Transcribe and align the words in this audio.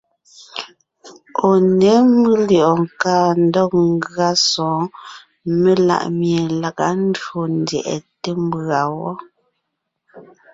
Ɔ̀ 1.49 1.55
ně 1.79 1.93
mʉ́ 2.17 2.33
lyɛ̌ʼɔɔn 2.47 2.79
káa 3.01 3.29
ndɔg 3.45 3.71
ngʉa 3.91 4.29
sɔ̌ɔn 4.49 4.83
melaʼmie 5.61 6.41
laga 6.61 6.87
ndÿò 7.05 7.39
ndyɛʼɛ 7.57 7.95
té 8.21 8.29
mbʉ̀a 8.45 8.81
wɔ́. 8.97 9.13